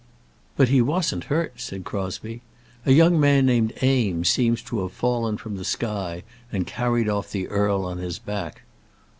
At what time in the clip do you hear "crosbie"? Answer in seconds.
1.83-2.41